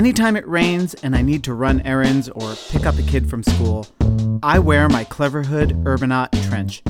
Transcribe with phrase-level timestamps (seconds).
[0.00, 3.42] Anytime it rains and I need to run errands or pick up a kid from
[3.42, 3.86] school,
[4.42, 6.82] I wear my Cleverhood Urbanaut trench.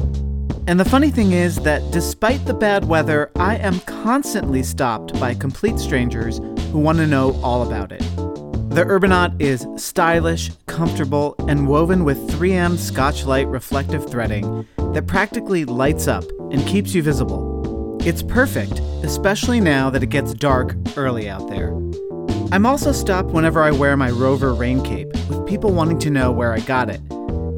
[0.68, 5.34] And the funny thing is that despite the bad weather, I am constantly stopped by
[5.34, 6.38] complete strangers
[6.70, 7.98] who want to know all about it.
[7.98, 16.06] The Urbanaut is stylish, comfortable, and woven with 3M Scotchlite reflective threading that practically lights
[16.06, 16.22] up
[16.52, 17.98] and keeps you visible.
[18.04, 21.76] It's perfect, especially now that it gets dark early out there.
[22.52, 26.32] I'm also stopped whenever I wear my Rover rain cape, with people wanting to know
[26.32, 27.00] where I got it.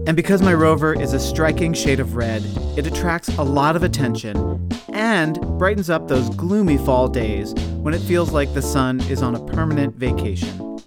[0.07, 2.43] And because my Rover is a striking shade of red,
[2.77, 8.03] it attracts a lot of attention and brightens up those gloomy fall days when it
[8.03, 10.79] feels like the sun is on a permanent vacation.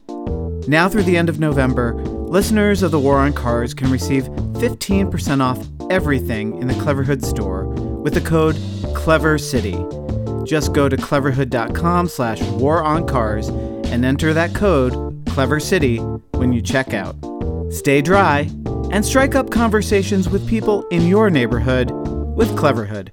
[0.67, 5.41] Now through the end of November, listeners of the War on Cars can receive 15%
[5.41, 8.55] off everything in the Cleverhood store with the code
[8.93, 10.45] CLEVERCITY.
[10.45, 14.93] Just go to cleverhood.com slash waroncars and enter that code,
[15.27, 15.97] CLEVERCITY,
[16.35, 17.15] when you check out.
[17.69, 18.49] Stay dry
[18.91, 21.91] and strike up conversations with people in your neighborhood
[22.35, 23.09] with Cleverhood.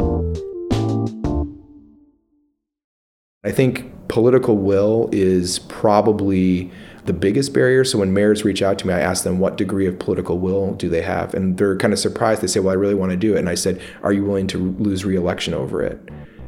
[3.45, 6.70] I think political will is probably
[7.07, 7.83] the biggest barrier.
[7.84, 10.75] So when mayors reach out to me, I ask them what degree of political will
[10.75, 12.42] do they have, and they're kind of surprised.
[12.42, 14.47] They say, "Well, I really want to do it," and I said, "Are you willing
[14.48, 15.98] to lose reelection over it?"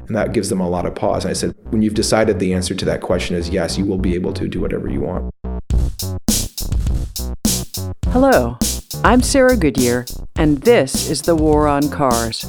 [0.07, 1.25] And that gives them a lot of pause.
[1.25, 3.99] And I said, "When you've decided the answer to that question is yes, you will
[3.99, 5.33] be able to do whatever you want."
[8.09, 8.59] Hello,
[9.03, 10.05] I'm Sarah Goodyear,
[10.37, 12.45] and this is the War on Cars.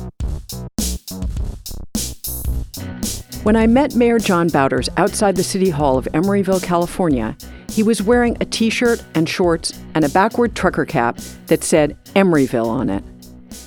[3.43, 7.37] When I met Mayor John Bauters outside the City Hall of Emeryville, California,
[7.69, 11.95] he was wearing a t shirt and shorts and a backward trucker cap that said
[12.15, 13.03] Emeryville on it.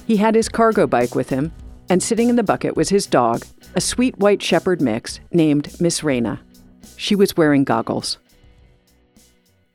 [0.07, 1.53] He had his cargo bike with him,
[1.89, 3.45] and sitting in the bucket was his dog,
[3.79, 6.41] a sweet white shepherd mix named Miss Raina.
[6.97, 8.19] She was wearing goggles.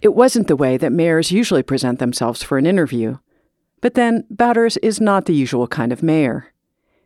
[0.01, 3.19] It wasn't the way that mayors usually present themselves for an interview.
[3.79, 6.51] But then, Bauters is not the usual kind of mayor.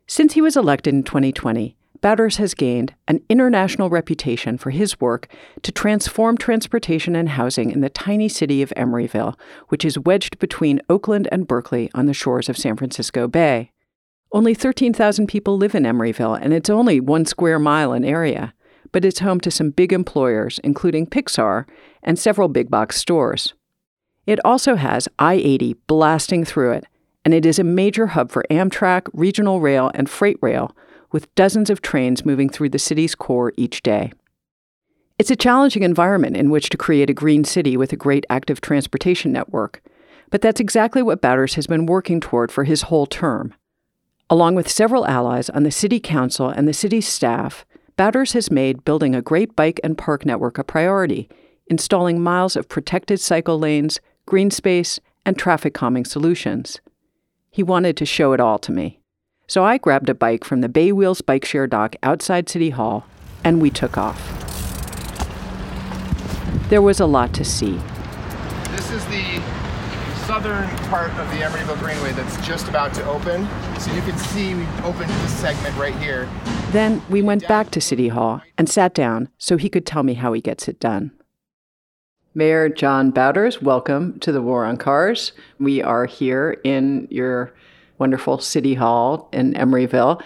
[0.07, 5.27] Since he was elected in 2020, Bauters has gained an international reputation for his work
[5.61, 9.35] to transform transportation and housing in the tiny city of Emeryville,
[9.67, 13.69] which is wedged between Oakland and Berkeley on the shores of San Francisco Bay.
[14.31, 18.53] Only 13,000 people live in Emeryville, and it's only one square mile in area,
[18.91, 21.65] but it's home to some big employers, including Pixar
[22.03, 23.53] and several big box stores.
[24.25, 26.85] It also has I 80 blasting through it,
[27.23, 30.75] and it is a major hub for Amtrak, regional rail, and freight rail
[31.13, 34.11] with dozens of trains moving through the city's core each day.
[35.17, 38.59] It's a challenging environment in which to create a green city with a great active
[38.59, 39.81] transportation network,
[40.29, 43.53] but that's exactly what Bauters has been working toward for his whole term.
[44.29, 47.65] Along with several allies on the city council and the city's staff,
[47.97, 51.29] Bauters has made building a great bike and park network a priority,
[51.67, 56.81] installing miles of protected cycle lanes, green space, and traffic calming solutions.
[57.51, 58.99] He wanted to show it all to me.
[59.47, 63.05] So I grabbed a bike from the Bay Wheels bike share dock outside City Hall,
[63.45, 64.21] and we took off.
[66.67, 67.79] There was a lot to see.
[68.71, 69.41] This is the
[70.27, 73.47] southern part of the Emeryville Greenway that's just about to open.
[73.79, 76.27] So you can see we opened this segment right here.
[76.71, 80.15] Then we went back to City Hall and sat down so he could tell me
[80.15, 81.11] how he gets it done.
[82.35, 85.31] Mayor John Bauters, welcome to the War on Cars.
[85.59, 87.53] We are here in your
[87.97, 90.21] wonderful city hall in Emeryville.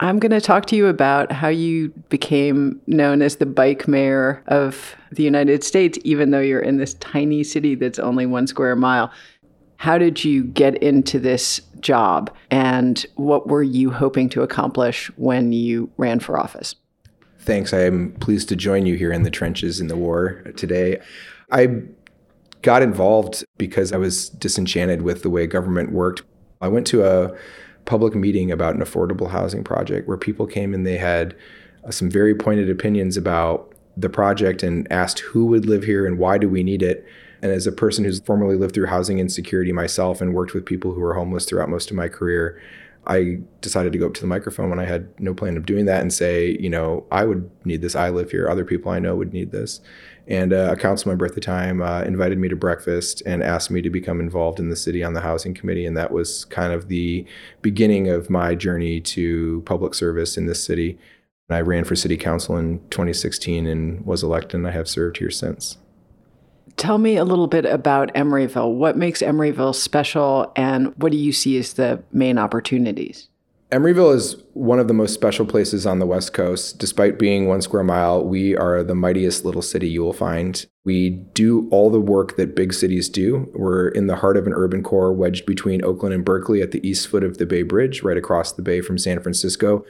[0.00, 4.42] I'm going to talk to you about how you became known as the bike mayor
[4.46, 8.76] of the United States, even though you're in this tiny city that's only one square
[8.76, 9.10] mile.
[9.76, 15.52] How did you get into this job, and what were you hoping to accomplish when
[15.52, 16.74] you ran for office?
[17.38, 17.72] Thanks.
[17.72, 21.00] I am pleased to join you here in the trenches in the war today.
[21.50, 21.82] I
[22.62, 26.22] got involved because I was disenchanted with the way government worked.
[26.60, 27.36] I went to a
[27.88, 31.34] public meeting about an affordable housing project where people came and they had
[31.84, 36.18] uh, some very pointed opinions about the project and asked who would live here and
[36.18, 37.06] why do we need it.
[37.40, 40.92] And as a person who's formerly lived through housing insecurity myself and worked with people
[40.92, 42.60] who were homeless throughout most of my career,
[43.06, 45.86] I decided to go up to the microphone when I had no plan of doing
[45.86, 47.96] that and say, you know, I would need this.
[47.96, 48.50] I live here.
[48.50, 49.80] Other people I know would need this.
[50.28, 53.70] And uh, a council member at the time uh, invited me to breakfast and asked
[53.70, 55.86] me to become involved in the city on the housing committee.
[55.86, 57.24] And that was kind of the
[57.62, 60.98] beginning of my journey to public service in this city.
[61.50, 65.30] I ran for city council in 2016 and was elected, and I have served here
[65.30, 65.78] since.
[66.76, 68.74] Tell me a little bit about Emeryville.
[68.74, 73.28] What makes Emeryville special, and what do you see as the main opportunities?
[73.70, 76.78] Emeryville is one of the most special places on the West Coast.
[76.78, 80.64] Despite being one square mile, we are the mightiest little city you will find.
[80.86, 83.50] We do all the work that big cities do.
[83.54, 86.86] We're in the heart of an urban core wedged between Oakland and Berkeley at the
[86.86, 89.84] east foot of the Bay Bridge, right across the bay from San Francisco.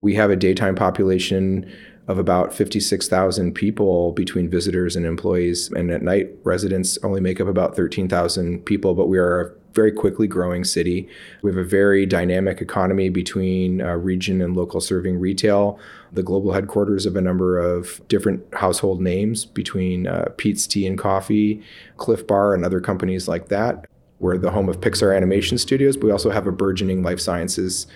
[0.00, 1.68] We have a daytime population
[2.06, 5.70] of about 56,000 people between visitors and employees.
[5.70, 9.90] And at night, residents only make up about 13,000 people, but we are a very
[9.90, 11.08] quickly growing city.
[11.42, 15.78] We have a very dynamic economy between uh, region and local serving retail,
[16.12, 20.96] the global headquarters of a number of different household names between uh, Peet's Tea and
[20.96, 21.62] Coffee,
[21.96, 23.86] Clif Bar, and other companies like that.
[24.20, 27.86] We're the home of Pixar Animation Studios, but we also have a burgeoning life sciences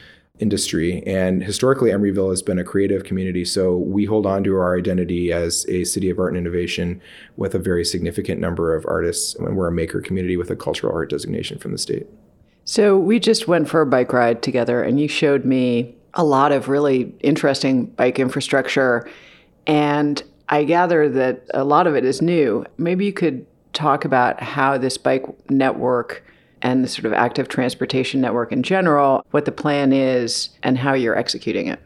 [0.40, 1.02] industry.
[1.06, 3.44] And historically, Emeryville has been a creative community.
[3.44, 7.00] So we hold on to our identity as a city of art and innovation
[7.36, 9.34] with a very significant number of artists.
[9.34, 12.06] And we're a maker community with a cultural art designation from the state.
[12.64, 16.52] So we just went for a bike ride together, and you showed me a lot
[16.52, 19.08] of really interesting bike infrastructure.
[19.66, 22.64] And I gather that a lot of it is new.
[22.76, 26.24] Maybe you could talk about how this bike network
[26.62, 30.94] and the sort of active transportation network in general, what the plan is, and how
[30.94, 31.80] you're executing it.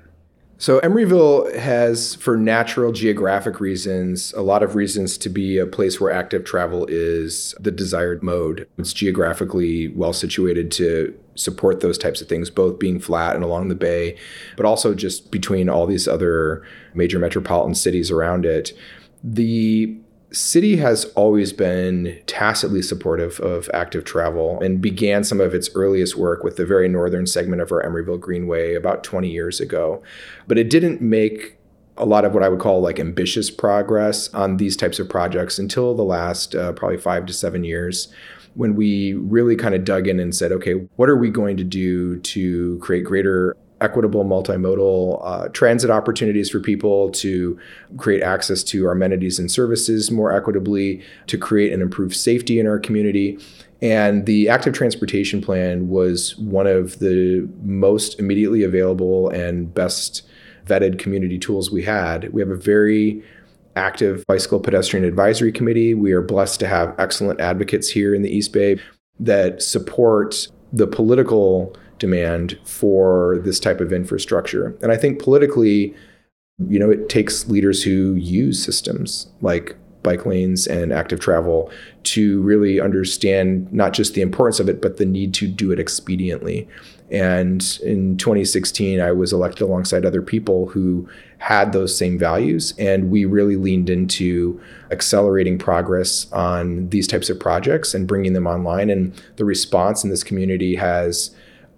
[0.63, 6.01] So, Emeryville has, for natural geographic reasons, a lot of reasons to be a place
[6.01, 8.69] where active travel is the desired mode.
[8.79, 13.71] It's geographically well situated to support those types of things, both being flat and along
[13.71, 14.17] the bay,
[14.57, 16.63] but also just between all these other
[16.95, 18.73] major metropolitan cities around it.
[19.25, 19.97] The
[20.32, 26.17] City has always been tacitly supportive of active travel and began some of its earliest
[26.17, 30.02] work with the very northern segment of our Emeryville Greenway about 20 years ago.
[30.49, 31.58] But it didn't make
[31.99, 35.58] a lot of what I would call like ambitious progress on these types of projects
[35.58, 38.08] until the last uh, probably five to seven years
[38.55, 41.64] when we really kind of dug in and said, okay, what are we going to
[41.64, 47.58] do to create greater equitable multimodal uh, transit opportunities for people to
[47.96, 52.67] create access to our amenities and services more equitably, to create and improve safety in
[52.67, 53.38] our community.
[53.82, 60.23] And the active transportation plan was one of the most immediately available and best
[60.67, 62.32] vetted community tools we had.
[62.32, 63.25] We have a very
[63.75, 65.94] active bicycle pedestrian advisory committee.
[65.94, 68.79] We are blessed to have excellent advocates here in the East Bay
[69.19, 74.77] that support the political demand for this type of infrastructure.
[74.83, 75.95] And I think politically,
[76.69, 81.71] you know, it takes leaders who use systems like bike lanes and active travel
[82.03, 85.79] to really understand not just the importance of it, but the need to do it
[85.79, 86.67] expediently.
[87.13, 91.09] And in 2016, I was elected alongside other people who
[91.39, 92.75] had those same values.
[92.79, 94.61] And we really leaned into
[94.91, 98.91] accelerating progress on these types of projects and bringing them online.
[98.91, 101.31] And the response in this community has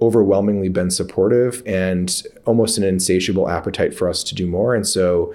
[0.04, 4.74] overwhelmingly been supportive and almost an insatiable appetite for us to do more.
[4.74, 5.34] And so,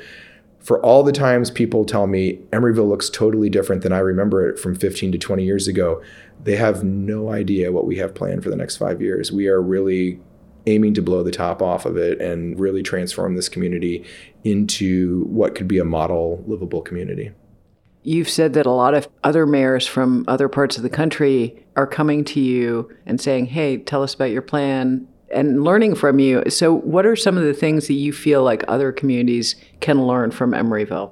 [0.60, 4.60] for all the times people tell me Emeryville looks totally different than I remember it
[4.60, 6.02] from 15 to 20 years ago,
[6.44, 9.32] they have no idea what we have planned for the next five years.
[9.32, 10.20] We are really
[10.68, 14.06] aiming to blow the top off of it and really transform this community
[14.44, 17.32] into what could be a model livable community.
[18.04, 21.88] You've said that a lot of other mayors from other parts of the country are
[21.88, 26.44] coming to you and saying, hey, tell us about your plan and learning from you.
[26.50, 30.32] So, what are some of the things that you feel like other communities can learn
[30.32, 31.12] from Emeryville?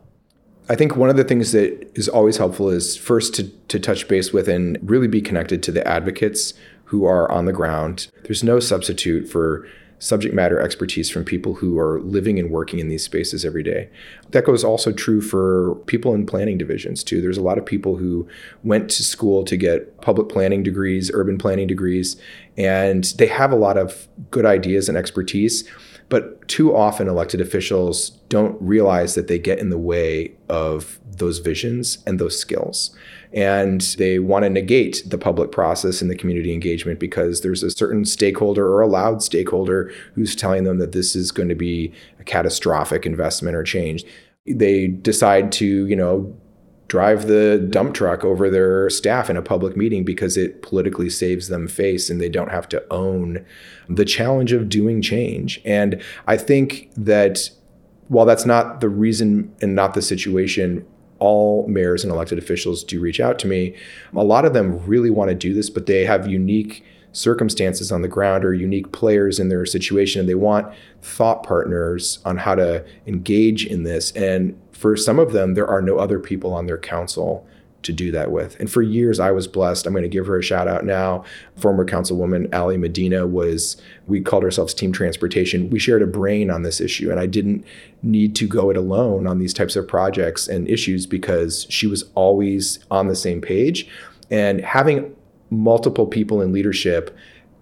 [0.69, 4.07] I think one of the things that is always helpful is first to, to touch
[4.07, 6.53] base with and really be connected to the advocates
[6.85, 8.07] who are on the ground.
[8.23, 9.67] There's no substitute for
[9.99, 13.89] subject matter expertise from people who are living and working in these spaces every day.
[14.31, 17.21] That goes also true for people in planning divisions too.
[17.21, 18.27] There's a lot of people who
[18.63, 22.15] went to school to get public planning degrees, urban planning degrees,
[22.57, 25.67] and they have a lot of good ideas and expertise.
[26.09, 31.39] But too often, elected officials don't realize that they get in the way of those
[31.39, 32.95] visions and those skills
[33.33, 37.71] and they want to negate the public process and the community engagement because there's a
[37.71, 41.91] certain stakeholder or a loud stakeholder who's telling them that this is going to be
[42.19, 44.03] a catastrophic investment or change.
[44.45, 46.33] They decide to, you know,
[46.87, 51.49] drive the dump truck over their staff in a public meeting because it politically saves
[51.49, 53.45] them face and they don't have to own
[53.89, 55.61] the challenge of doing change.
[55.65, 57.49] And I think that
[58.07, 60.85] while that's not the reason and not the situation
[61.19, 63.75] all mayors and elected officials do reach out to me.
[64.15, 68.01] A lot of them really want to do this, but they have unique circumstances on
[68.01, 70.71] the ground or unique players in their situation and they want
[71.01, 75.81] thought partners on how to engage in this and for some of them there are
[75.81, 77.47] no other people on their council
[77.87, 78.57] to do that with.
[78.59, 79.87] And for years, I was blessed.
[79.87, 81.23] I'm going to give her a shout out now.
[81.55, 83.75] Former Councilwoman Ally Medina was,
[84.05, 85.69] we called ourselves Team Transportation.
[85.69, 87.65] We shared a brain on this issue, and I didn't
[88.03, 92.05] need to go it alone on these types of projects and issues because she was
[92.13, 93.89] always on the same page.
[94.29, 95.15] And having
[95.49, 97.15] multiple people in leadership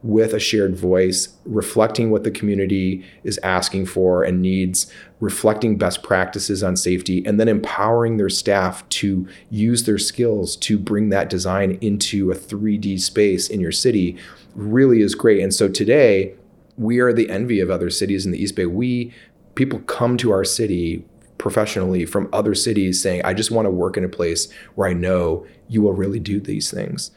[0.06, 4.86] with a shared voice, reflecting what the community is asking for and needs,
[5.20, 10.78] reflecting best practices on safety, and then empowering their staff to use their skills to
[10.78, 14.16] bring that design into a 3D space in your city
[14.54, 15.42] really is great.
[15.42, 16.36] And so today,
[16.78, 18.68] we are the envy of other cities in the East Bay.
[18.68, 19.12] We
[19.56, 21.04] people come to our city
[21.40, 24.94] professionally from other cities saying, I just want to work in a place where I
[24.94, 27.10] know you will really do these things.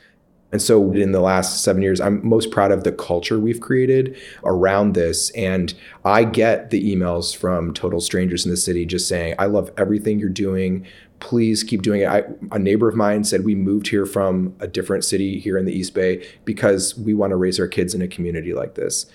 [0.51, 4.17] And so, in the last seven years, I'm most proud of the culture we've created
[4.45, 5.31] around this.
[5.31, 5.75] And
[6.05, 10.19] I get the emails from total strangers in the city just saying, I love everything
[10.19, 10.87] you're doing.
[11.21, 12.07] Please keep doing it.
[12.07, 15.67] I, a neighbor of mine said we moved here from a different city here in
[15.67, 19.07] the East Bay because we want to raise our kids in a community like this.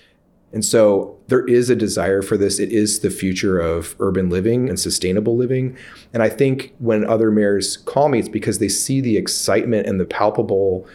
[0.52, 2.60] And so there is a desire for this.
[2.60, 5.75] It is the future of urban living and sustainable living.
[6.13, 10.00] And I think when other mayors call me, it's because they see the excitement and
[10.00, 10.88] the palpable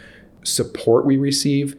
[0.42, 1.76] support we receive,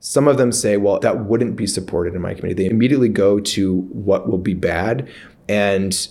[0.00, 2.64] some of them say, well, that wouldn't be supported in my community.
[2.64, 5.08] They immediately go to what will be bad.
[5.48, 6.08] And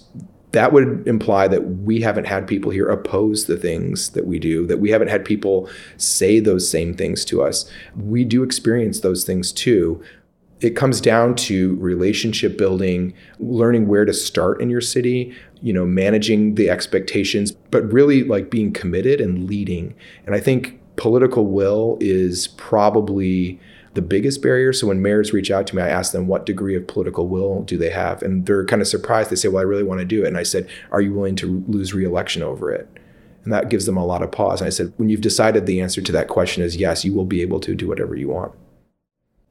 [0.51, 4.65] that would imply that we haven't had people here oppose the things that we do,
[4.67, 7.69] that we haven't had people say those same things to us.
[7.95, 10.03] We do experience those things too.
[10.61, 15.85] It comes down to relationship building, learning where to start in your city, you know,
[15.85, 19.95] managing the expectations, but really like being committed and leading.
[20.25, 23.59] And I think political will is probably
[23.93, 24.73] the biggest barrier.
[24.73, 27.63] So when mayors reach out to me, I ask them what degree of political will
[27.63, 29.31] do they have, and they're kind of surprised.
[29.31, 31.35] They say, "Well, I really want to do it," and I said, "Are you willing
[31.37, 32.87] to lose reelection over it?"
[33.43, 34.61] And that gives them a lot of pause.
[34.61, 37.25] And I said, "When you've decided the answer to that question is yes, you will
[37.25, 38.51] be able to do whatever you want."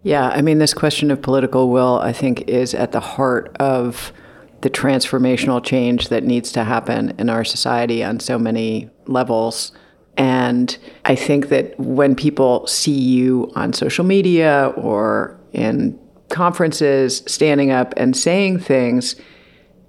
[0.03, 4.13] Yeah, I mean, this question of political will, I think, is at the heart of
[4.61, 9.73] the transformational change that needs to happen in our society on so many levels.
[10.19, 15.99] And I think that when people see you on social media or in
[16.29, 19.17] conferences standing up and saying things,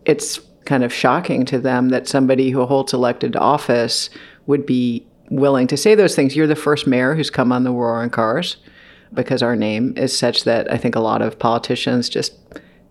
[0.05, 4.11] it's kind of shocking to them that somebody who holds elected office
[4.45, 6.35] would be willing to say those things.
[6.35, 8.57] You're the first mayor who's come on the War on Cars
[9.11, 12.37] because our name is such that I think a lot of politicians just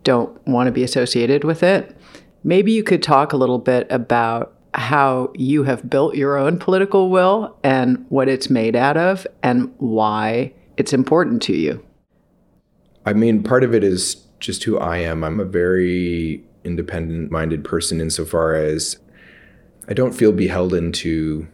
[0.03, 1.97] don't want to be associated with it.
[2.43, 7.11] Maybe you could talk a little bit about how you have built your own political
[7.11, 11.85] will and what it's made out of and why it's important to you.
[13.05, 15.25] I mean, part of it is just who I am.
[15.25, 18.99] I'm a very independent minded person insofar as
[19.89, 21.49] I don't feel beholden to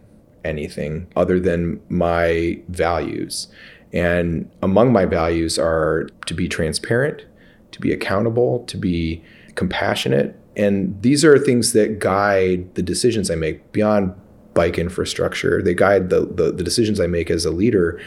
[0.44, 3.48] anything other than my values.
[3.92, 7.24] And among my values are to be transparent,
[7.70, 9.22] to be accountable, to be
[9.54, 14.14] compassionate, and these are things that guide the decisions I make beyond
[14.54, 15.62] bike infrastructure.
[15.62, 18.00] They guide the, the, the decisions I make as a leader.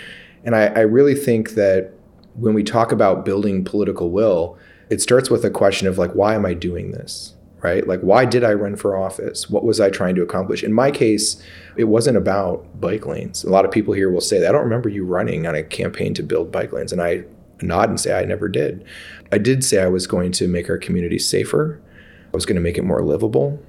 [0.43, 1.91] And I, I really think that
[2.35, 4.57] when we talk about building political will,
[4.89, 7.33] it starts with a question of like, why am I doing this?
[7.61, 7.85] Right?
[7.85, 9.49] Like, why did I run for office?
[9.49, 10.63] What was I trying to accomplish?
[10.63, 11.41] In my case,
[11.75, 13.43] it wasn't about bike lanes.
[13.43, 14.49] A lot of people here will say that.
[14.49, 16.93] I don't remember you running on a campaign to build bike lanes.
[16.93, 17.23] And I
[17.61, 18.85] nod and say I never did.
[19.31, 21.81] I did say I was going to make our community safer
[22.27, 23.59] I was going to make it more livable.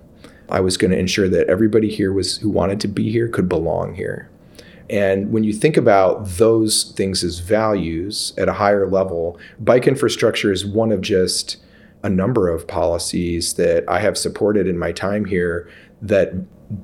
[0.49, 3.49] I was going to ensure that everybody here was who wanted to be here could
[3.49, 4.31] belong here.
[4.91, 10.51] And when you think about those things as values at a higher level, bike infrastructure
[10.51, 11.59] is one of just
[12.03, 15.69] a number of policies that I have supported in my time here
[16.03, 16.33] that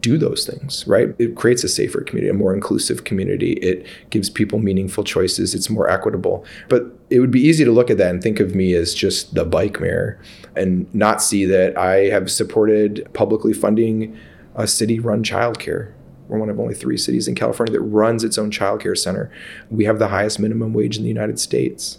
[0.01, 1.15] do those things, right?
[1.19, 3.53] It creates a safer community, a more inclusive community.
[3.55, 5.55] It gives people meaningful choices.
[5.55, 6.45] It's more equitable.
[6.69, 9.35] But it would be easy to look at that and think of me as just
[9.35, 10.19] the bike mayor
[10.57, 14.19] and not see that I have supported publicly funding
[14.55, 15.93] a city run childcare.
[16.29, 19.31] We're one of only three cities in California that runs its own childcare center.
[19.71, 21.99] We have the highest minimum wage in the United States.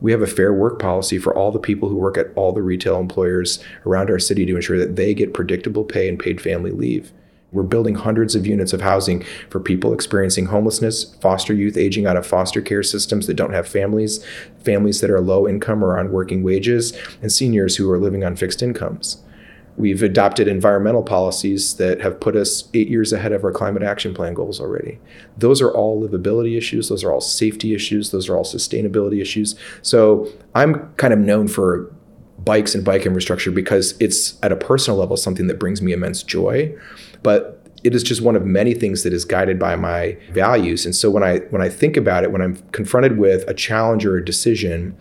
[0.00, 2.62] We have a fair work policy for all the people who work at all the
[2.62, 6.70] retail employers around our city to ensure that they get predictable pay and paid family
[6.70, 7.12] leave.
[7.52, 12.16] We're building hundreds of units of housing for people experiencing homelessness, foster youth aging out
[12.16, 14.24] of foster care systems that don't have families,
[14.62, 18.36] families that are low income or on working wages, and seniors who are living on
[18.36, 19.22] fixed incomes.
[19.76, 24.14] We've adopted environmental policies that have put us eight years ahead of our climate action
[24.14, 24.98] plan goals already.
[25.36, 26.88] Those are all livability issues.
[26.88, 28.10] Those are all safety issues.
[28.10, 29.54] Those are all sustainability issues.
[29.82, 31.92] So I'm kind of known for
[32.38, 36.22] bikes and bike infrastructure because it's at a personal level something that brings me immense
[36.22, 36.74] joy.
[37.22, 40.86] But it is just one of many things that is guided by my values.
[40.86, 44.06] And so when I when I think about it, when I'm confronted with a challenge
[44.06, 44.96] or a decision,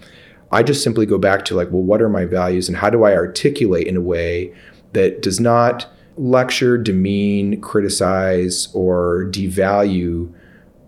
[0.52, 3.04] I just simply go back to like, well, what are my values and how do
[3.04, 4.54] I articulate in a way
[4.94, 5.88] that does not
[6.18, 10.34] lecture, demean, criticize, or devalue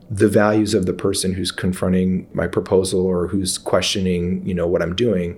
[0.09, 4.81] the values of the person who's confronting my proposal or who's questioning, you know, what
[4.81, 5.37] I'm doing.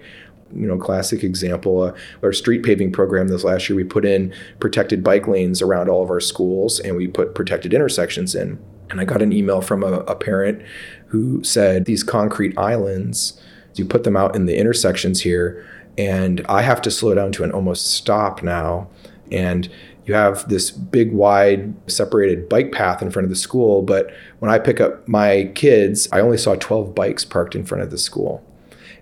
[0.54, 4.34] You know, classic example, uh, our street paving program this last year, we put in
[4.60, 8.60] protected bike lanes around all of our schools and we put protected intersections in.
[8.90, 10.64] And I got an email from a, a parent
[11.08, 13.40] who said, These concrete islands,
[13.76, 15.66] you put them out in the intersections here,
[15.98, 18.88] and I have to slow down to an almost stop now.
[19.32, 19.70] And
[20.06, 23.84] you have this big, wide, separated bike path in front of the school.
[23.84, 27.84] But when I pick up my kids, I only saw 12 bikes parked in front
[27.84, 28.44] of the school.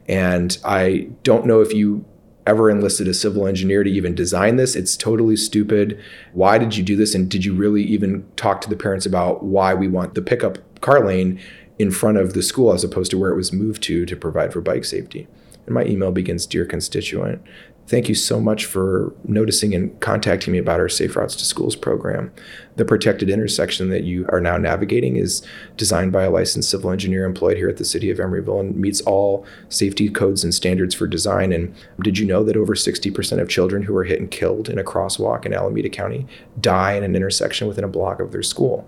[0.09, 2.03] And I don't know if you
[2.45, 4.75] ever enlisted a civil engineer to even design this.
[4.75, 6.01] It's totally stupid.
[6.33, 7.13] Why did you do this?
[7.13, 10.57] And did you really even talk to the parents about why we want the pickup
[10.81, 11.39] car lane
[11.79, 14.53] in front of the school as opposed to where it was moved to to provide
[14.53, 15.27] for bike safety?
[15.65, 17.41] And my email begins Dear constituent,
[17.87, 21.77] Thank you so much for noticing and contacting me about our Safe Routes to Schools
[21.77, 22.33] program.
[22.75, 25.41] The protected intersection that you are now navigating is
[25.77, 28.99] designed by a licensed civil engineer employed here at the city of Emeryville and meets
[29.01, 31.53] all safety codes and standards for design.
[31.53, 34.77] And did you know that over 60% of children who are hit and killed in
[34.77, 36.27] a crosswalk in Alameda County
[36.59, 38.85] die in an intersection within a block of their school?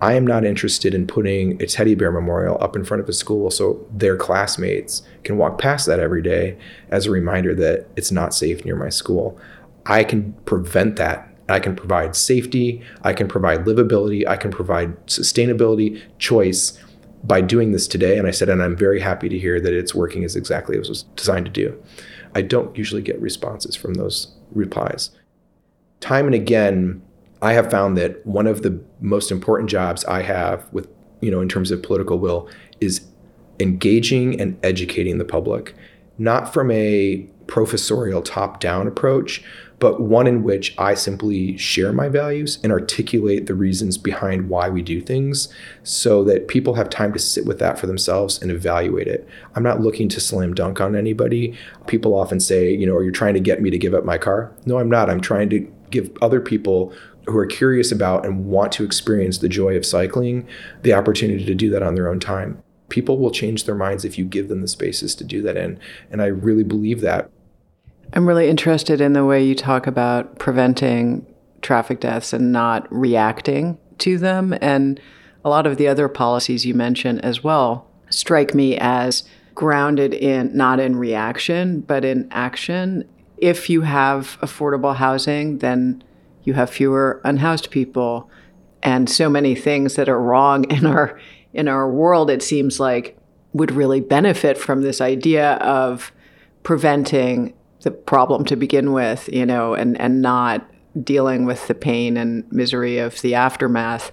[0.00, 3.12] I am not interested in putting a teddy bear memorial up in front of a
[3.12, 6.56] school so their classmates can walk past that every day
[6.90, 9.38] as a reminder that it's not safe near my school.
[9.86, 11.28] I can prevent that.
[11.48, 16.78] I can provide safety, I can provide livability, I can provide sustainability, choice
[17.24, 18.18] by doing this today.
[18.18, 20.86] And I said, and I'm very happy to hear that it's working as exactly as
[20.86, 21.82] it was designed to do.
[22.34, 25.10] I don't usually get responses from those replies.
[26.00, 27.02] Time and again,
[27.40, 30.88] I have found that one of the most important jobs I have with,
[31.20, 32.48] you know, in terms of political will
[32.80, 33.06] is
[33.60, 35.74] engaging and educating the public,
[36.18, 39.42] not from a professorial top down approach,
[39.78, 44.68] but one in which I simply share my values and articulate the reasons behind why
[44.68, 45.48] we do things
[45.84, 49.26] so that people have time to sit with that for themselves and evaluate it.
[49.54, 51.56] I'm not looking to slam dunk on anybody.
[51.86, 54.18] People often say, you know, are you trying to get me to give up my
[54.18, 54.52] car?
[54.66, 55.08] No, I'm not.
[55.08, 56.92] I'm trying to give other people
[57.28, 60.46] who are curious about and want to experience the joy of cycling
[60.82, 62.62] the opportunity to do that on their own time.
[62.88, 65.78] People will change their minds if you give them the spaces to do that in.
[66.10, 67.30] And I really believe that.
[68.14, 71.26] I'm really interested in the way you talk about preventing
[71.60, 74.56] traffic deaths and not reacting to them.
[74.62, 74.98] And
[75.44, 80.56] a lot of the other policies you mentioned as well strike me as grounded in
[80.56, 83.06] not in reaction, but in action.
[83.36, 86.02] If you have affordable housing, then
[86.48, 88.28] you have fewer unhoused people
[88.82, 91.20] and so many things that are wrong in our
[91.52, 93.16] in our world it seems like
[93.52, 96.10] would really benefit from this idea of
[96.62, 100.68] preventing the problem to begin with you know and and not
[101.04, 104.10] dealing with the pain and misery of the aftermath.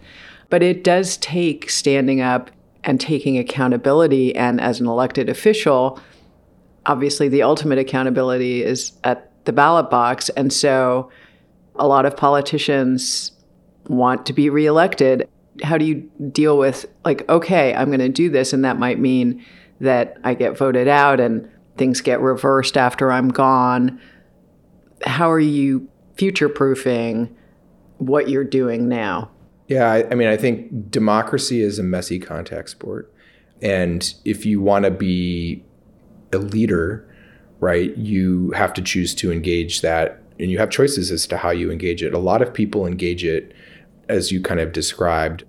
[0.50, 2.52] But it does take standing up
[2.84, 6.00] and taking accountability and as an elected official
[6.86, 10.30] obviously the ultimate accountability is at the ballot box.
[10.30, 11.10] And so
[11.78, 13.32] a lot of politicians
[13.88, 15.28] want to be reelected.
[15.64, 19.00] How do you deal with, like, okay, I'm going to do this, and that might
[19.00, 19.44] mean
[19.80, 24.00] that I get voted out and things get reversed after I'm gone?
[25.06, 27.36] How are you future proofing
[27.98, 29.32] what you're doing now?
[29.68, 33.12] Yeah, I, I mean, I think democracy is a messy contact sport.
[33.62, 35.64] And if you want to be
[36.32, 37.10] a leader,
[37.60, 41.52] right, you have to choose to engage that and you have choices as to how
[41.52, 42.14] you engage it.
[42.14, 43.54] A lot of people engage it
[44.10, 45.44] as you kind of described.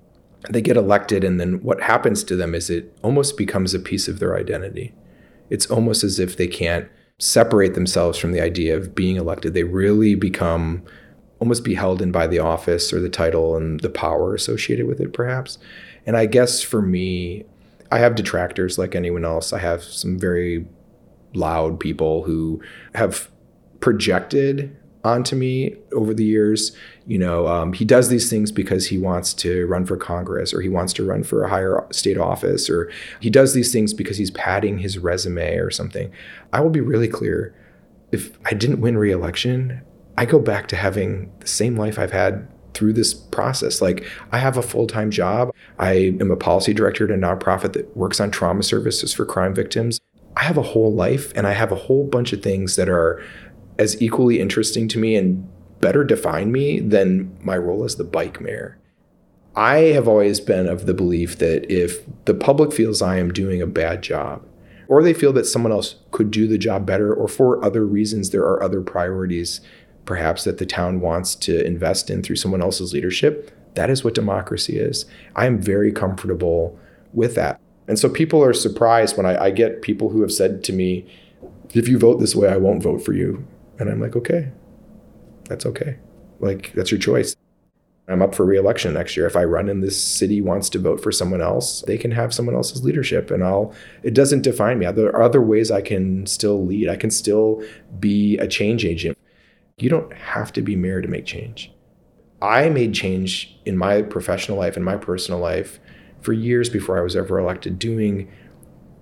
[0.50, 4.06] They get elected, and then what happens to them is it almost becomes a piece
[4.06, 4.94] of their identity.
[5.50, 9.54] It's almost as if they can't separate themselves from the idea of being elected.
[9.54, 10.82] They really become
[11.38, 15.58] almost in by the office or the title and the power associated with it, perhaps.
[16.06, 17.44] And I guess for me,
[17.90, 19.52] I have detractors like anyone else.
[19.52, 20.66] I have some very
[21.34, 22.62] loud people who
[22.94, 23.30] have
[23.80, 26.76] projected onto me over the years.
[27.06, 30.60] You know, um, he does these things because he wants to run for Congress or
[30.60, 34.18] he wants to run for a higher state office or he does these things because
[34.18, 36.10] he's padding his resume or something.
[36.52, 37.54] I will be really clear.
[38.12, 39.80] If I didn't win reelection,
[40.18, 43.80] I go back to having the same life I've had through this process.
[43.80, 45.52] Like, I have a full time job.
[45.78, 49.54] I am a policy director at a nonprofit that works on trauma services for crime
[49.54, 50.00] victims.
[50.36, 53.22] I have a whole life and I have a whole bunch of things that are
[53.78, 55.48] as equally interesting to me and
[55.80, 58.78] better define me than my role as the bike mayor.
[59.54, 63.62] I have always been of the belief that if the public feels I am doing
[63.62, 64.44] a bad job,
[64.88, 68.30] or they feel that someone else could do the job better, or for other reasons
[68.30, 69.60] there are other priorities
[70.04, 74.14] perhaps that the town wants to invest in through someone else's leadership, that is what
[74.14, 75.04] democracy is.
[75.34, 76.78] I am very comfortable
[77.12, 77.60] with that.
[77.88, 81.06] And so people are surprised when I, I get people who have said to me,
[81.74, 83.46] if you vote this way, I won't vote for you.
[83.78, 84.50] And I'm like, okay,
[85.48, 85.98] that's okay.
[86.40, 87.36] Like, that's your choice.
[88.08, 89.26] I'm up for reelection next year.
[89.26, 92.32] If I run and this city wants to vote for someone else, they can have
[92.32, 94.86] someone else's leadership and I'll it doesn't define me.
[94.92, 96.88] There are other ways I can still lead.
[96.88, 97.64] I can still
[97.98, 99.18] be a change agent.
[99.78, 101.72] You don't have to be mayor to make change.
[102.40, 105.80] I made change in my professional life and my personal life
[106.20, 108.30] for years before I was ever elected, doing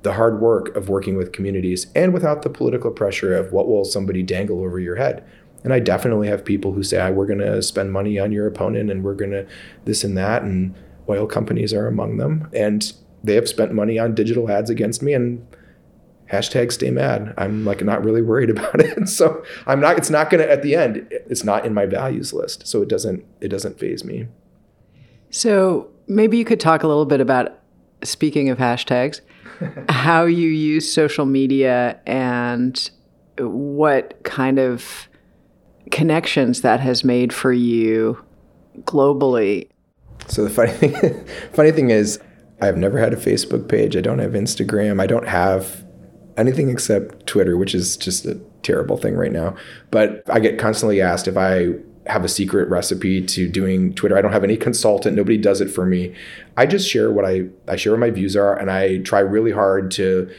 [0.05, 3.85] the hard work of working with communities and without the political pressure of what will
[3.85, 5.27] somebody dangle over your head.
[5.65, 8.91] And I definitely have people who say, we're going to spend money on your opponent
[8.91, 9.47] and we're going to
[9.87, 10.43] this and that.
[10.43, 10.75] And
[11.09, 12.51] oil companies are among them.
[12.53, 12.93] And
[13.25, 15.15] they have spent money on digital ads against me.
[15.15, 15.47] And
[16.31, 17.33] hashtag stay mad.
[17.39, 19.09] I'm like not really worried about it.
[19.09, 22.35] So I'm not, it's not going to, at the end, it's not in my values
[22.35, 22.67] list.
[22.67, 24.27] So it doesn't, it doesn't faze me.
[25.31, 27.59] So maybe you could talk a little bit about,
[28.03, 29.23] speaking of hashtags,
[29.89, 32.91] how you use social media and
[33.39, 35.09] what kind of
[35.91, 38.23] connections that has made for you
[38.83, 39.69] globally.
[40.27, 42.19] So the funny thing, funny thing is,
[42.61, 43.97] I've never had a Facebook page.
[43.97, 45.01] I don't have Instagram.
[45.01, 45.85] I don't have
[46.37, 49.57] anything except Twitter, which is just a terrible thing right now.
[49.91, 51.75] But I get constantly asked if I
[52.07, 54.17] have a secret recipe to doing Twitter.
[54.17, 55.17] I don't have any consultant.
[55.17, 56.15] Nobody does it for me.
[56.57, 59.53] I just share what I I share what my views are, and I try really
[59.53, 60.31] hard to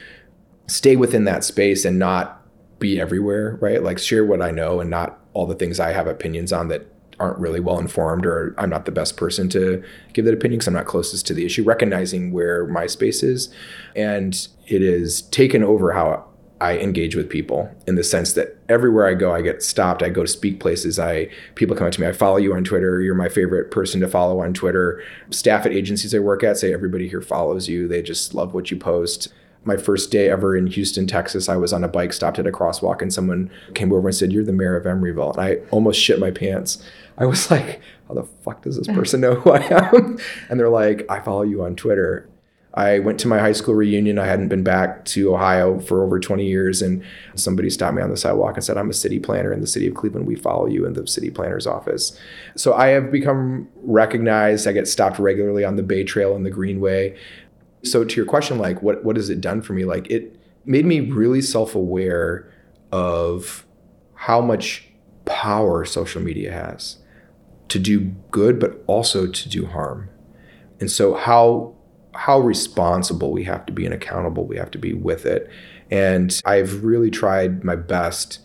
[0.67, 2.41] stay within that space and not
[2.79, 3.57] be everywhere.
[3.61, 6.67] Right, like share what I know and not all the things I have opinions on
[6.69, 6.87] that
[7.19, 9.81] aren't really well informed or I'm not the best person to
[10.13, 11.63] give that opinion because I'm not closest to the issue.
[11.63, 13.53] Recognizing where my space is,
[13.95, 16.25] and it is taken over how
[16.61, 20.01] I engage with people in the sense that everywhere I go, I get stopped.
[20.01, 20.97] I go to speak places.
[20.97, 22.07] I people come up to me.
[22.07, 23.01] I follow you on Twitter.
[23.01, 25.03] You're my favorite person to follow on Twitter.
[25.31, 27.87] Staff at agencies I work at say everybody here follows you.
[27.87, 29.33] They just love what you post.
[29.65, 32.51] My first day ever in Houston, Texas, I was on a bike, stopped at a
[32.51, 35.99] crosswalk, and someone came over and said, "You're the mayor of Emeryville." And I almost
[35.99, 36.81] shit my pants.
[37.17, 40.69] I was like, "How the fuck does this person know who I am?" And they're
[40.69, 42.29] like, "I follow you on Twitter."
[42.75, 44.19] I went to my high school reunion.
[44.19, 46.81] I hadn't been back to Ohio for over 20 years.
[46.81, 47.03] And
[47.35, 49.87] somebody stopped me on the sidewalk and said, I'm a city planner in the city
[49.87, 50.27] of Cleveland.
[50.27, 52.19] We follow you in the city planner's office.
[52.55, 54.67] So I have become recognized.
[54.67, 57.17] I get stopped regularly on the Bay Trail and the Greenway.
[57.83, 59.85] So to your question, like what, what has it done for me?
[59.85, 62.51] Like it made me really self-aware
[62.91, 63.65] of
[64.15, 64.89] how much
[65.23, 66.97] power social media has
[67.69, 70.09] to do good, but also to do harm.
[70.79, 71.74] And so how
[72.15, 75.49] how responsible we have to be and accountable we have to be with it.
[75.91, 78.39] And I've really tried my best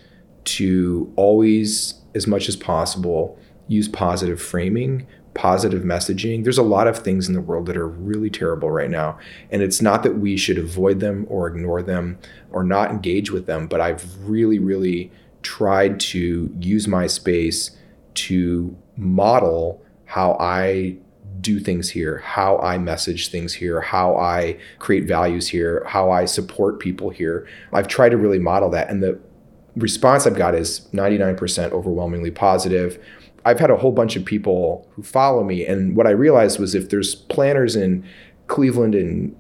[0.45, 6.43] to always, as much as possible, use positive framing, positive messaging.
[6.43, 9.19] There's a lot of things in the world that are really terrible right now.
[9.51, 12.19] And it's not that we should avoid them or ignore them
[12.51, 15.11] or not engage with them, but I've really, really
[15.43, 17.71] tried to use my space
[18.15, 20.99] to model how I
[21.41, 26.25] do things here, how I message things here, how I create values here, how I
[26.25, 27.47] support people here.
[27.73, 28.91] I've tried to really model that.
[28.91, 29.19] And the
[29.77, 33.03] response I've got is 99% overwhelmingly positive.
[33.45, 35.65] I've had a whole bunch of people who follow me.
[35.65, 38.05] And what I realized was if there's planners in
[38.49, 39.35] Cleveland and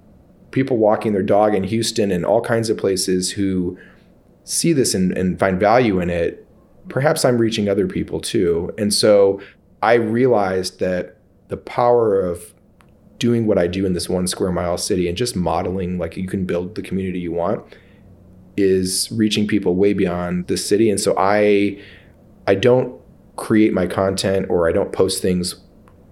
[0.53, 3.79] people walking their dog in Houston and all kinds of places who
[4.45, 6.47] see this and, and find value in it,
[6.89, 8.73] perhaps I'm reaching other people too.
[8.79, 9.41] And so
[9.83, 11.17] I realized that
[11.51, 12.55] the power of
[13.19, 16.27] doing what I do in this one square mile city and just modeling like you
[16.27, 17.63] can build the community you want
[18.57, 20.91] is reaching people way beyond the city.
[20.91, 21.81] And so I
[22.47, 22.99] I don't
[23.37, 25.57] create my content or I don't post things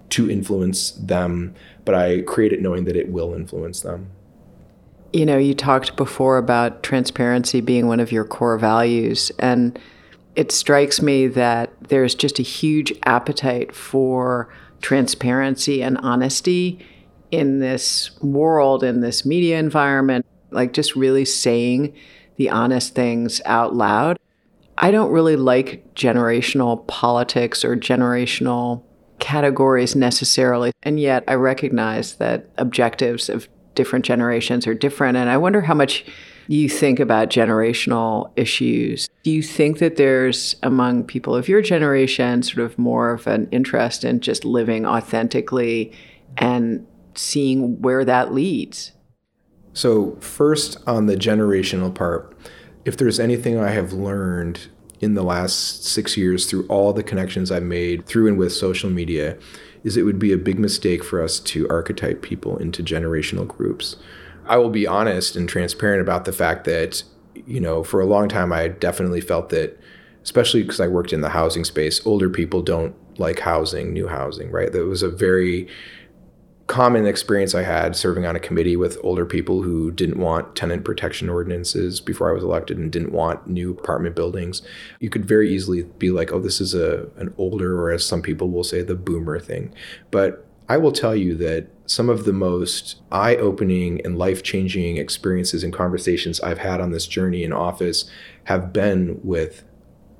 [0.09, 4.11] to influence them, but I create it knowing that it will influence them.
[5.13, 9.79] You know, you talked before about transparency being one of your core values and
[10.35, 14.49] it strikes me that there's just a huge appetite for
[14.81, 16.79] transparency and honesty
[17.31, 21.93] in this world, in this media environment, like just really saying
[22.37, 24.17] the honest things out loud.
[24.77, 28.83] I don't really like generational politics or generational
[29.19, 30.71] categories necessarily.
[30.83, 35.17] And yet I recognize that objectives of different generations are different.
[35.17, 36.05] And I wonder how much
[36.55, 42.41] you think about generational issues, do you think that there's among people of your generation
[42.41, 45.91] sort of more of an interest in just living authentically
[46.37, 48.93] and seeing where that leads?
[49.73, 52.35] So, first on the generational part,
[52.83, 54.67] if there's anything I have learned
[54.99, 58.89] in the last six years through all the connections I've made through and with social
[58.89, 59.37] media,
[59.83, 63.95] is it would be a big mistake for us to archetype people into generational groups.
[64.49, 67.03] I will be honest and transparent about the fact that,
[67.45, 69.79] you know, for a long time, I definitely felt that,
[70.23, 74.49] especially because I worked in the housing space, older people don't like housing, new housing,
[74.49, 74.71] right?
[74.71, 75.67] That was a very
[76.65, 80.83] common experience I had serving on a committee with older people who didn't want tenant
[80.83, 84.61] protection ordinances before I was elected and didn't want new apartment buildings.
[84.99, 88.21] You could very easily be like, oh, this is a an older, or as some
[88.21, 89.73] people will say, the boomer thing.
[90.11, 94.97] But I will tell you that some of the most eye opening and life changing
[94.97, 98.09] experiences and conversations I've had on this journey in office
[98.43, 99.63] have been with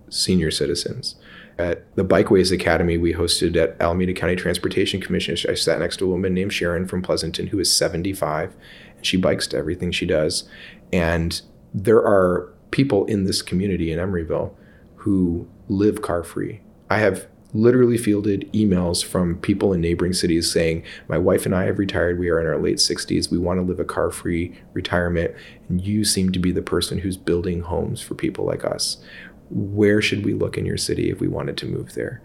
[0.09, 1.15] senior citizens
[1.59, 5.37] at the Bikeways Academy we hosted at Alameda County Transportation Commission.
[5.47, 8.55] I sat next to a woman named Sharon from Pleasanton who is 75
[8.95, 10.49] and she bikes to everything she does.
[10.91, 11.39] And
[11.73, 14.55] there are people in this community in Emeryville
[14.95, 16.61] who live car free.
[16.89, 21.65] I have literally fielded emails from people in neighboring cities saying, My wife and I
[21.65, 22.19] have retired.
[22.19, 23.31] We are in our late 60s.
[23.31, 25.33] We want to live a car free retirement.
[25.67, 29.03] And you seem to be the person who's building homes for people like us
[29.49, 32.21] where should we look in your city if we wanted to move there?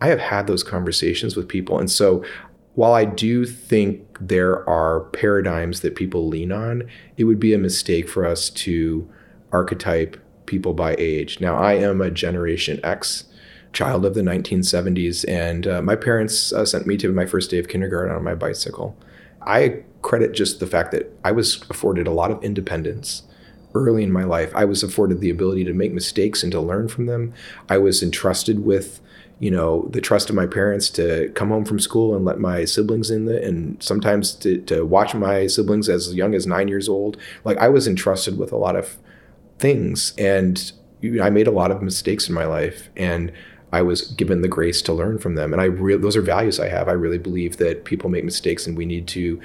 [0.00, 1.78] I have had those conversations with people.
[1.78, 2.24] And so
[2.74, 7.58] while I do think there are paradigms that people lean on, it would be a
[7.58, 9.08] mistake for us to
[9.52, 11.40] archetype people by age.
[11.40, 13.24] Now, I am a Generation X
[13.72, 17.58] child of the 1970s, and uh, my parents uh, sent me to my first day
[17.58, 18.96] of kindergarten on my bicycle.
[19.42, 23.22] I credit just the fact that I was afforded a lot of independence
[23.74, 26.88] early in my life, I was afforded the ability to make mistakes and to learn
[26.88, 27.32] from them.
[27.68, 29.00] I was entrusted with,
[29.38, 32.64] you know, the trust of my parents to come home from school and let my
[32.64, 36.88] siblings in the, and sometimes to, to watch my siblings as young as nine years
[36.88, 37.16] old.
[37.44, 38.96] Like I was entrusted with a lot of
[39.58, 40.72] things and
[41.22, 43.32] I made a lot of mistakes in my life and
[43.72, 45.52] I was given the grace to learn from them.
[45.52, 46.88] And I really, those are values I have.
[46.88, 49.40] I really believe that people make mistakes and we need to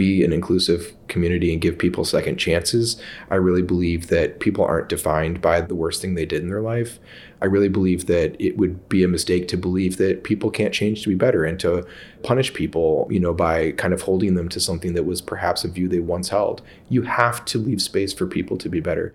[0.00, 2.98] be an inclusive community and give people second chances.
[3.30, 6.62] I really believe that people aren't defined by the worst thing they did in their
[6.62, 6.98] life.
[7.42, 11.02] I really believe that it would be a mistake to believe that people can't change
[11.02, 11.86] to be better and to
[12.22, 15.68] punish people, you know, by kind of holding them to something that was perhaps a
[15.68, 16.62] view they once held.
[16.88, 19.14] You have to leave space for people to be better.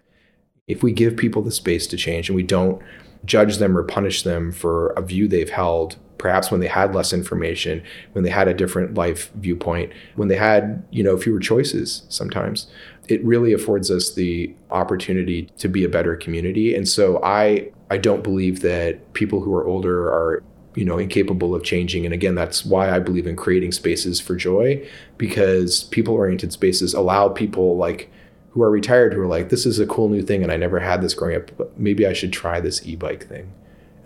[0.67, 2.81] If we give people the space to change and we don't
[3.23, 7.13] judge them or punish them for a view they've held perhaps when they had less
[7.13, 12.03] information, when they had a different life viewpoint, when they had, you know, fewer choices
[12.09, 12.65] sometimes.
[13.07, 16.73] It really affords us the opportunity to be a better community.
[16.75, 20.41] And so I I don't believe that people who are older are
[20.73, 24.35] you know incapable of changing and again that's why i believe in creating spaces for
[24.35, 24.85] joy
[25.17, 28.11] because people oriented spaces allow people like
[28.55, 30.79] who are retired who are like this is a cool new thing and i never
[30.79, 33.53] had this growing up but maybe i should try this e-bike thing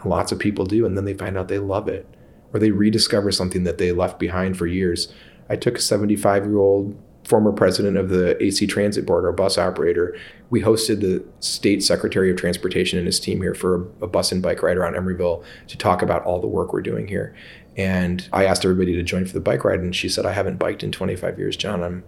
[0.01, 0.85] and lots of people do.
[0.85, 2.07] And then they find out they love it
[2.53, 5.13] or they rediscover something that they left behind for years.
[5.49, 9.57] I took a 75 year old former president of the AC Transit Board, our bus
[9.57, 10.17] operator.
[10.49, 14.31] We hosted the state secretary of transportation and his team here for a, a, bus
[14.31, 17.35] and bike ride around Emeryville to talk about all the work we're doing here.
[17.77, 20.57] And I asked everybody to join for the bike ride, and she said, "I haven't
[20.57, 21.83] biked in 25 years, John.
[21.83, 22.03] I'm,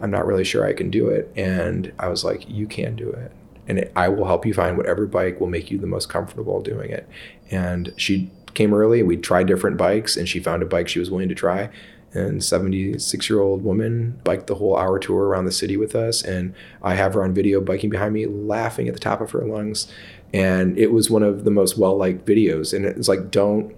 [0.00, 3.10] I'm not really sure I can do it." And I was like, "You can do
[3.10, 3.32] it."
[3.66, 6.60] and it, I will help you find whatever bike will make you the most comfortable
[6.60, 7.08] doing it.
[7.50, 9.02] And she came early.
[9.02, 11.70] We tried different bikes, and she found a bike she was willing to try.
[12.12, 16.22] And 76 year old woman biked the whole hour tour around the city with us.
[16.22, 19.44] And I have her on video biking behind me, laughing at the top of her
[19.44, 19.92] lungs.
[20.32, 22.72] And it was one of the most well liked videos.
[22.72, 23.74] And it's like, don't,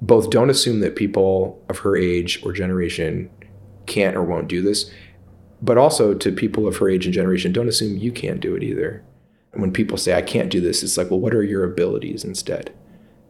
[0.00, 3.28] both don't assume that people of her age or generation
[3.84, 4.90] can't or won't do this
[5.62, 8.64] but also to people of her age and generation, don't assume you can't do it
[8.64, 9.02] either.
[9.52, 12.24] And When people say, I can't do this, it's like, well, what are your abilities
[12.24, 12.72] instead?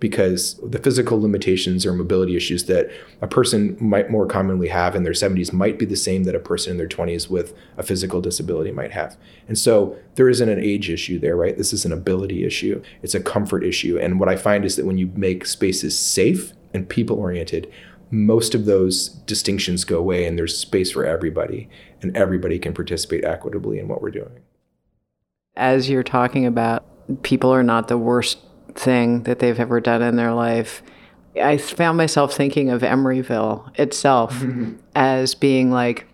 [0.00, 2.90] Because the physical limitations or mobility issues that
[3.20, 6.40] a person might more commonly have in their 70s might be the same that a
[6.40, 9.16] person in their 20s with a physical disability might have.
[9.46, 11.56] And so there isn't an age issue there, right?
[11.56, 13.98] This is an ability issue, it's a comfort issue.
[13.98, 17.70] And what I find is that when you make spaces safe and people oriented,
[18.10, 21.68] most of those distinctions go away and there's space for everybody
[22.02, 24.40] and everybody can participate equitably in what we're doing.
[25.56, 26.84] As you're talking about,
[27.22, 28.38] people are not the worst
[28.74, 30.82] thing that they've ever done in their life.
[31.40, 34.74] I found myself thinking of Emeryville itself mm-hmm.
[34.94, 36.06] as being like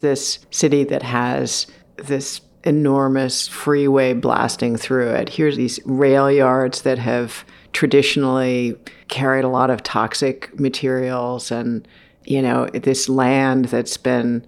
[0.00, 5.28] this city that has this enormous freeway blasting through it.
[5.28, 8.76] Here's these rail yards that have traditionally
[9.08, 11.86] carried a lot of toxic materials and
[12.24, 14.44] you know this land that's been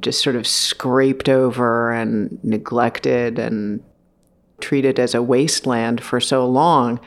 [0.00, 3.82] just sort of scraped over and neglected and
[4.60, 7.00] treated as a wasteland for so long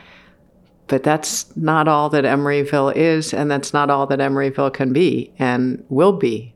[0.86, 5.32] but that's not all that Emeryville is, and that's not all that Emeryville can be
[5.38, 6.54] and will be.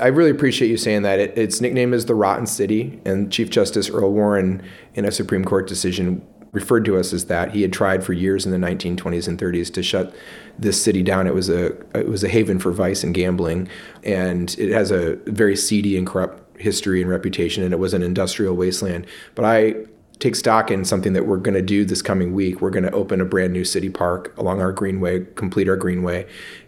[0.00, 1.20] I really appreciate you saying that.
[1.20, 4.62] It, its nickname is the Rotten City, and Chief Justice Earl Warren,
[4.94, 7.50] in a Supreme Court decision, referred to us as that.
[7.50, 10.14] He had tried for years in the 1920s and 30s to shut
[10.58, 11.26] this city down.
[11.26, 11.66] It was a
[11.98, 13.68] it was a haven for vice and gambling,
[14.02, 18.02] and it has a very seedy and corrupt history and reputation, and it was an
[18.02, 19.06] industrial wasteland.
[19.34, 19.74] But I
[20.20, 22.60] take stock in something that we're going to do this coming week.
[22.60, 26.26] We're going to open a brand new city park along our greenway, complete our greenway,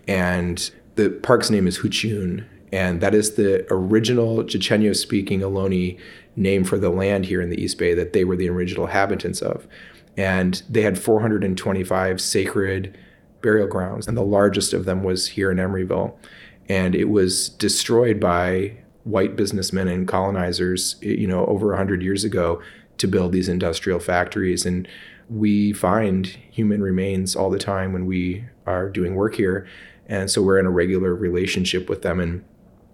[0.09, 5.99] and the park's name is Huchun, and that is the original Chochenyo-speaking Ohlone
[6.37, 9.41] name for the land here in the East Bay that they were the original inhabitants
[9.41, 9.67] of.
[10.17, 12.97] And they had 425 sacred
[13.43, 16.15] burial grounds, and the largest of them was here in Emeryville.
[16.69, 22.25] And it was destroyed by white businessmen and colonizers, eh, you know, over 100 years
[22.25, 22.61] ago
[22.99, 24.67] to build these industrial factories.
[24.67, 24.89] And
[25.29, 29.67] we find human remains all the time when we are doing work here.
[30.07, 32.19] And so we're in a regular relationship with them.
[32.19, 32.45] And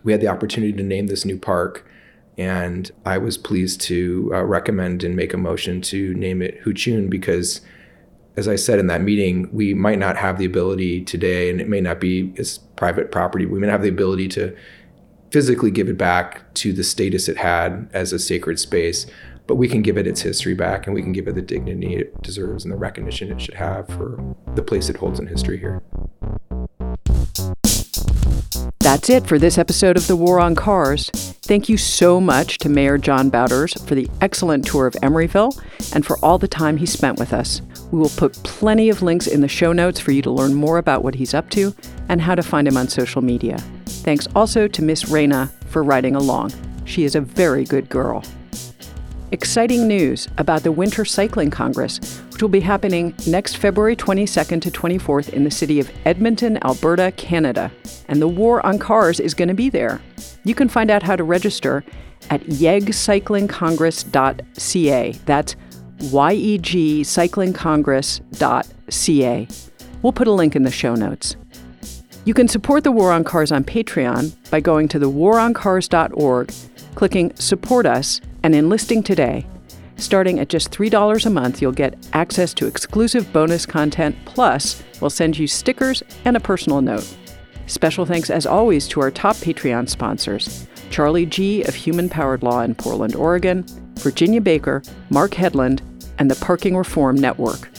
[0.02, 1.86] we had the opportunity to name this new park.
[2.38, 7.10] And I was pleased to uh, recommend and make a motion to name it Huchun
[7.10, 7.60] because,
[8.36, 11.68] as I said in that meeting, we might not have the ability today, and it
[11.68, 14.56] may not be as private property, we may not have the ability to
[15.30, 19.06] physically give it back to the status it had as a sacred space
[19.46, 21.96] but we can give it its history back and we can give it the dignity
[21.96, 24.18] it deserves and the recognition it should have for
[24.54, 25.82] the place it holds in history here.
[28.80, 31.31] That's it for this episode of The War on Cars.
[31.44, 35.60] Thank you so much to Mayor John Bauters for the excellent tour of Emeryville
[35.92, 37.60] and for all the time he spent with us.
[37.90, 40.78] We will put plenty of links in the show notes for you to learn more
[40.78, 41.74] about what he's up to
[42.08, 43.58] and how to find him on social media.
[43.86, 46.52] Thanks also to Miss Reyna for riding along.
[46.84, 48.22] She is a very good girl
[49.32, 51.98] exciting news about the Winter Cycling Congress,
[52.30, 57.12] which will be happening next February 22nd to 24th in the city of Edmonton, Alberta,
[57.16, 57.72] Canada.
[58.08, 60.00] And the War on Cars is going to be there.
[60.44, 61.82] You can find out how to register
[62.30, 65.12] at yegcyclingcongress.ca.
[65.24, 65.56] That's
[66.10, 69.48] Y-E-G cyclingcongress.ca.
[70.02, 71.36] We'll put a link in the show notes.
[72.24, 76.52] You can support the War on Cars on Patreon by going to thewaroncars.org,
[76.94, 79.46] clicking Support Us, and enlisting today.
[79.96, 85.10] Starting at just $3 a month, you'll get access to exclusive bonus content, plus, we'll
[85.10, 87.08] send you stickers and a personal note.
[87.66, 91.62] Special thanks, as always, to our top Patreon sponsors Charlie G.
[91.62, 93.64] of Human Powered Law in Portland, Oregon,
[93.98, 95.80] Virginia Baker, Mark Headland,
[96.18, 97.70] and the Parking Reform Network.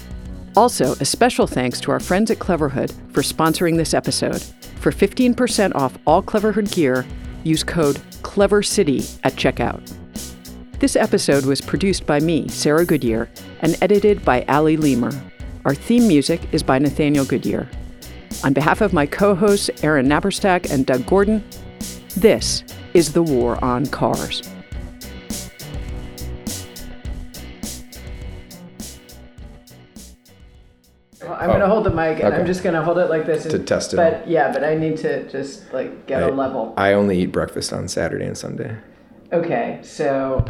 [0.56, 4.42] Also, a special thanks to our friends at Cleverhood for sponsoring this episode.
[4.80, 7.06] For 15% off all Cleverhood gear,
[7.44, 9.82] use code CLEVERCITY at checkout.
[10.84, 13.30] This episode was produced by me, Sarah Goodyear,
[13.62, 15.18] and edited by Ali Lemer.
[15.64, 17.70] Our theme music is by Nathaniel Goodyear.
[18.44, 21.42] On behalf of my co hosts, Aaron Naparstek and Doug Gordon,
[22.18, 24.42] this is The War on Cars.
[31.22, 32.36] I'm oh, gonna hold the mic, and okay.
[32.36, 33.96] I'm just gonna hold it like this to test it.
[33.96, 36.74] But yeah, but I need to just like get I, a level.
[36.76, 38.80] I only eat breakfast on Saturday and Sunday.
[39.34, 40.46] Okay, so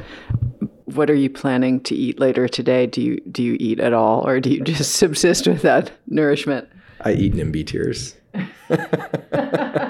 [0.86, 2.86] what are you planning to eat later today?
[2.86, 6.68] Do you do you eat at all, or do you just subsist with that nourishment?
[7.02, 8.16] I eat NIMBY tears.